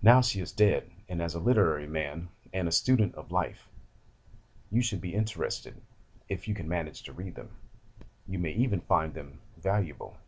[0.00, 3.68] Now she is dead, and as a literary man, and a student of life,
[4.70, 5.82] you should be interested,
[6.28, 7.50] if you can manage to read them.
[8.28, 10.18] You may even find them valuable.